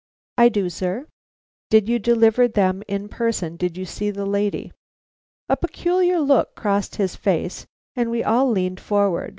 "I 0.35 0.49
do, 0.49 0.67
sir." 0.67 1.05
"Did 1.69 1.87
you 1.87 1.99
deliver 1.99 2.47
them 2.47 2.81
in 2.87 3.07
person? 3.07 3.55
Did 3.55 3.77
you 3.77 3.85
see 3.85 4.09
the 4.09 4.25
lady?" 4.25 4.71
A 5.47 5.55
peculiar 5.55 6.19
look 6.19 6.55
crossed 6.55 6.95
his 6.95 7.15
face 7.15 7.67
and 7.95 8.09
we 8.09 8.23
all 8.23 8.49
leaned 8.49 8.79
forward. 8.79 9.29